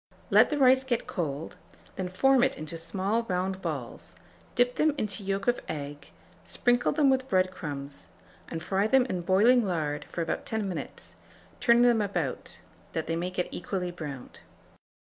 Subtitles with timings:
[0.31, 1.57] Let the rice get cold;
[1.95, 4.15] then form it into small round balls,
[4.55, 6.09] dip them into yolk of egg,
[6.43, 8.09] sprinkle them with bread crumbs,
[8.47, 11.17] and fry them in boiling lard for about 10 minutes,
[11.59, 12.61] turning them about,
[12.93, 14.39] that they may get equally browned.